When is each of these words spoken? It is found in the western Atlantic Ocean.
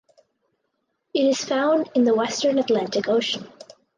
It 1.13 1.27
is 1.27 1.45
found 1.45 1.91
in 1.93 2.05
the 2.05 2.15
western 2.15 2.57
Atlantic 2.57 3.07
Ocean. 3.07 3.47